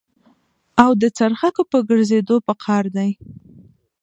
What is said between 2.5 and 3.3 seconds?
قار دي.